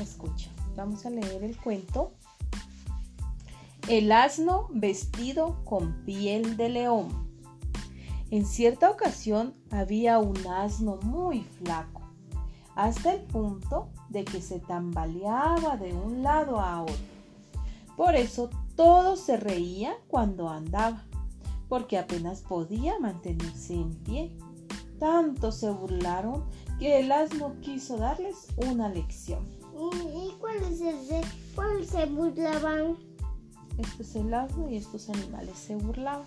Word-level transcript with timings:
Escucha, 0.00 0.50
vamos 0.76 1.06
a 1.06 1.10
leer 1.10 1.42
el 1.44 1.56
cuento. 1.56 2.12
El 3.88 4.12
asno 4.12 4.68
vestido 4.70 5.64
con 5.64 6.04
piel 6.04 6.56
de 6.56 6.68
león. 6.68 7.08
En 8.30 8.46
cierta 8.46 8.90
ocasión 8.90 9.54
había 9.70 10.18
un 10.18 10.36
asno 10.46 10.98
muy 11.02 11.42
flaco, 11.42 12.02
hasta 12.74 13.14
el 13.14 13.20
punto 13.20 13.88
de 14.08 14.24
que 14.24 14.40
se 14.40 14.58
tambaleaba 14.58 15.76
de 15.76 15.92
un 15.92 16.22
lado 16.22 16.60
a 16.60 16.82
otro. 16.82 16.94
Por 17.96 18.16
eso 18.16 18.50
todos 18.74 19.20
se 19.20 19.36
reían 19.36 19.94
cuando 20.08 20.48
andaba, 20.48 21.04
porque 21.68 21.98
apenas 21.98 22.40
podía 22.40 22.98
mantenerse 22.98 23.74
en 23.74 23.94
pie. 24.02 24.36
Tanto 24.98 25.52
se 25.52 25.70
burlaron 25.70 26.44
que 26.78 27.00
el 27.00 27.12
asno 27.12 27.54
quiso 27.60 27.96
darles 27.96 28.48
una 28.56 28.88
lección. 28.88 29.44
¿Y, 29.74 30.28
y 30.28 30.36
cuál 30.40 30.56
es 30.56 30.80
el 30.80 31.08
de 31.08 31.20
cuál 31.54 31.84
se 31.86 32.06
burlaban? 32.06 32.96
Este 33.78 34.02
es 34.02 34.16
el 34.16 34.32
asno 34.32 34.68
y 34.70 34.76
estos 34.76 35.08
animales 35.08 35.58
se 35.58 35.76
burlaban. 35.76 36.26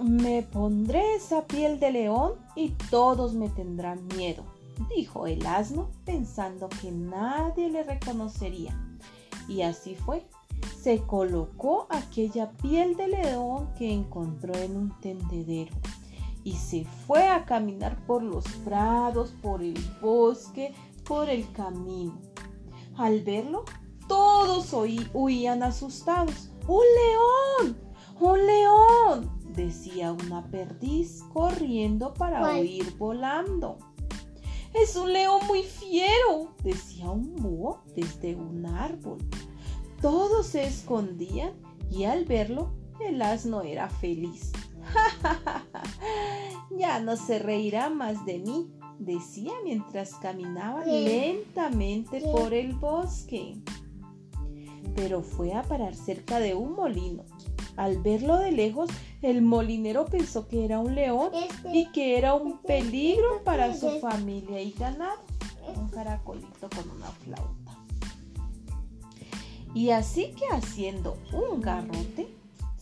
Me 0.00 0.42
pondré 0.42 1.16
esa 1.16 1.46
piel 1.46 1.80
de 1.80 1.90
león 1.90 2.34
y 2.54 2.70
todos 2.90 3.34
me 3.34 3.48
tendrán 3.48 4.06
miedo, 4.16 4.44
dijo 4.94 5.26
el 5.26 5.44
asno 5.44 5.90
pensando 6.04 6.68
que 6.68 6.92
nadie 6.92 7.68
le 7.68 7.82
reconocería. 7.82 8.80
Y 9.48 9.62
así 9.62 9.96
fue. 9.96 10.24
Se 10.80 11.00
colocó 11.00 11.86
aquella 11.90 12.52
piel 12.52 12.96
de 12.96 13.08
león 13.08 13.70
que 13.76 13.92
encontró 13.92 14.54
en 14.54 14.76
un 14.76 15.00
tendedero 15.00 15.74
y 16.48 16.52
se 16.52 16.86
fue 17.06 17.28
a 17.28 17.44
caminar 17.44 18.02
por 18.06 18.22
los 18.22 18.46
prados, 18.64 19.34
por 19.42 19.62
el 19.62 19.78
bosque, 20.00 20.72
por 21.06 21.28
el 21.28 21.52
camino. 21.52 22.18
Al 22.96 23.20
verlo, 23.20 23.66
todos 24.08 24.72
huían 25.12 25.62
asustados. 25.62 26.50
¡Un 26.66 26.84
león! 27.60 27.78
¡Un 28.18 28.46
león! 28.46 29.38
decía 29.54 30.12
una 30.12 30.50
perdiz 30.50 31.22
corriendo 31.34 32.14
para 32.14 32.40
¿Cuál? 32.40 32.60
huir 32.62 32.96
volando. 32.96 33.76
Es 34.72 34.96
un 34.96 35.12
león 35.12 35.40
muy 35.48 35.64
fiero, 35.64 36.54
decía 36.64 37.10
un 37.10 37.36
búho 37.36 37.82
desde 37.94 38.34
un 38.34 38.64
árbol. 38.64 39.18
Todos 40.00 40.46
se 40.46 40.64
escondían 40.64 41.52
y 41.90 42.04
al 42.04 42.24
verlo 42.24 42.72
el 43.00 43.20
asno 43.20 43.60
era 43.60 43.90
feliz. 43.90 44.50
no 47.00 47.16
se 47.16 47.38
reirá 47.38 47.90
más 47.90 48.24
de 48.24 48.38
mí, 48.38 48.70
decía 48.98 49.52
mientras 49.64 50.14
caminaba 50.14 50.84
lentamente 50.84 52.20
por 52.20 52.54
el 52.54 52.74
bosque. 52.74 53.56
Pero 54.94 55.22
fue 55.22 55.54
a 55.54 55.62
parar 55.62 55.94
cerca 55.94 56.40
de 56.40 56.54
un 56.54 56.72
molino. 56.72 57.24
Al 57.76 58.02
verlo 58.02 58.38
de 58.38 58.50
lejos, 58.50 58.90
el 59.22 59.42
molinero 59.42 60.06
pensó 60.06 60.48
que 60.48 60.64
era 60.64 60.80
un 60.80 60.94
león 60.94 61.30
Este, 61.32 61.76
y 61.76 61.86
que 61.92 62.18
era 62.18 62.34
un 62.34 62.54
este, 62.54 62.66
peligro 62.66 63.32
este, 63.34 63.44
para 63.44 63.74
su 63.74 64.00
familia 64.00 64.60
y 64.60 64.72
ganado. 64.72 65.20
Un 65.76 65.88
caracolito 65.88 66.68
con 66.70 66.90
una 66.90 67.06
flauta. 67.06 67.78
Y 69.74 69.90
así 69.90 70.32
que 70.32 70.46
haciendo 70.50 71.18
un 71.32 71.60
garrote, 71.60 72.27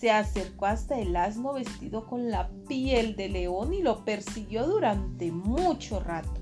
se 0.00 0.10
acercó 0.10 0.64
hasta 0.64 0.98
el 0.98 1.14
asno 1.14 1.52
vestido 1.52 2.06
con 2.06 2.30
la 2.30 2.48
piel 2.66 3.16
de 3.16 3.28
león 3.28 3.74
y 3.74 3.82
lo 3.82 4.02
persiguió 4.02 4.66
durante 4.66 5.30
mucho 5.30 6.00
rato. 6.00 6.40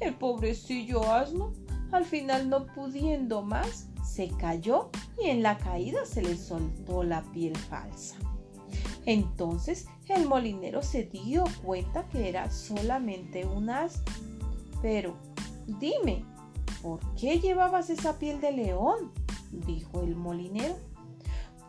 El 0.00 0.14
pobrecillo 0.14 1.10
asno, 1.10 1.54
al 1.92 2.04
final 2.04 2.50
no 2.50 2.66
pudiendo 2.66 3.40
más, 3.40 3.88
se 4.04 4.28
cayó 4.28 4.90
y 5.18 5.30
en 5.30 5.42
la 5.42 5.56
caída 5.56 6.04
se 6.04 6.20
le 6.20 6.36
soltó 6.36 7.02
la 7.02 7.22
piel 7.32 7.56
falsa. 7.56 8.16
Entonces 9.06 9.86
el 10.08 10.28
molinero 10.28 10.82
se 10.82 11.04
dio 11.04 11.44
cuenta 11.64 12.06
que 12.10 12.28
era 12.28 12.50
solamente 12.50 13.46
un 13.46 13.70
asno. 13.70 14.04
Pero, 14.82 15.16
dime, 15.80 16.26
¿por 16.82 17.00
qué 17.14 17.40
llevabas 17.40 17.88
esa 17.88 18.18
piel 18.18 18.42
de 18.42 18.52
león? 18.52 19.10
dijo 19.50 20.02
el 20.02 20.16
molinero. 20.16 20.76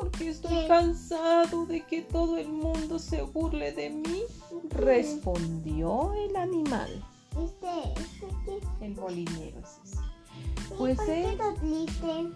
Porque 0.00 0.28
estoy 0.30 0.50
¿Qué? 0.62 0.68
cansado 0.68 1.66
de 1.66 1.84
que 1.84 2.02
todo 2.02 2.36
el 2.38 2.48
mundo 2.48 2.98
se 2.98 3.22
burle 3.22 3.72
de 3.72 3.90
mí, 3.90 4.22
respondió 4.70 6.12
el 6.14 6.36
animal. 6.36 7.04
Este, 7.42 8.00
este, 8.00 8.26
¿qué? 8.44 8.84
El 8.86 8.94
molinero 8.96 9.60
es 9.60 9.80
ese. 9.84 10.00
Pues 10.76 10.96
¿por 10.96 11.06
qué 11.06 11.24
él- 11.30 11.38
lo 11.38 11.54
triste? 11.54 12.32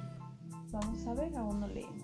Vamos 0.70 1.06
a 1.06 1.14
ver, 1.14 1.36
aún 1.36 1.60
no 1.60 1.68
leemos. 1.68 2.02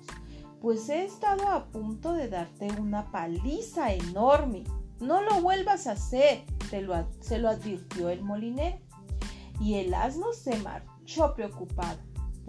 Pues 0.60 0.88
he 0.88 1.04
estado 1.04 1.46
a 1.48 1.66
punto 1.66 2.12
de 2.12 2.28
darte 2.28 2.69
una 2.80 3.10
paliza 3.10 3.92
enorme. 3.92 4.64
No 5.00 5.22
lo 5.22 5.40
vuelvas 5.40 5.86
a 5.86 5.92
hacer, 5.92 6.44
te 6.70 6.82
lo 6.82 6.94
se 7.20 7.38
lo 7.38 7.48
advirtió 7.48 8.08
el 8.10 8.22
molinero. 8.22 8.78
Y 9.60 9.75
el 9.75 9.94
asno 9.94 10.32
se 10.32 10.56
marchó 10.58 11.34
preocupado, 11.34 11.98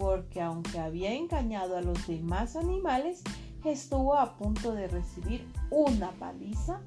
porque 0.00 0.40
aunque 0.40 0.78
había 0.80 1.12
engañado 1.12 1.76
a 1.76 1.82
los 1.82 2.06
demás 2.06 2.56
animales, 2.56 3.22
estuvo 3.66 4.14
a 4.14 4.34
punto 4.38 4.72
de 4.72 4.88
recibir 4.88 5.46
una 5.70 6.10
paliza. 6.12 6.80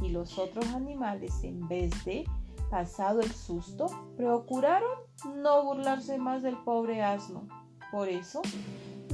Y 0.00 0.10
los 0.10 0.38
otros 0.38 0.66
animales, 0.68 1.42
en 1.42 1.66
vez 1.66 1.90
de, 2.04 2.24
pasado 2.70 3.20
el 3.20 3.32
susto, 3.32 3.86
procuraron 4.16 4.92
no 5.42 5.64
burlarse 5.64 6.16
más 6.18 6.44
del 6.44 6.56
pobre 6.58 7.02
asno. 7.02 7.48
Por 7.90 8.08
eso, 8.08 8.42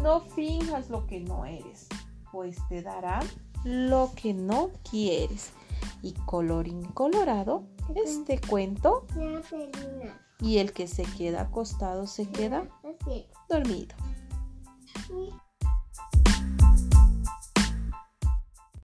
no 0.03 0.21
finjas 0.21 0.91
lo 0.91 1.07
que 1.07 1.21
no 1.21 1.47
eres, 1.47 1.89
pues 2.31 2.59
te 2.69 2.83
darán 2.83 3.27
lo 3.65 4.11
que 4.15 4.35
no 4.35 4.73
quieres. 4.91 5.53
Y 6.03 6.13
colorín 6.27 6.83
colorado, 6.83 7.63
este 8.05 8.39
cuento 8.39 9.07
Ya 9.17 9.41
termina. 9.41 10.19
y 10.41 10.59
el 10.59 10.73
que 10.73 10.87
se 10.87 11.03
queda 11.03 11.43
acostado 11.43 12.07
se 12.07 12.29
queda. 12.29 12.65
Dormido. 13.49 13.95